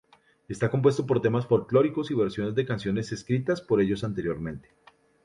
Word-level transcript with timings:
Está 0.49 0.71
compuesto 0.71 1.05
por 1.05 1.21
temas 1.21 1.45
folclóricos 1.45 2.09
y 2.09 2.15
versiones 2.15 2.55
de 2.55 2.65
canciones 2.65 3.11
escritas 3.11 3.61
por 3.61 3.79
ellos 3.81 4.03
anteriormente. 4.03 4.69